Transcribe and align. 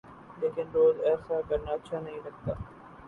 لیکن 0.39 0.67
روز 0.73 0.95
ایسا 1.01 1.39
کرنا 1.49 1.71
اچھا 1.71 1.99
نہیں 1.99 2.19
لگتا۔ 2.25 2.53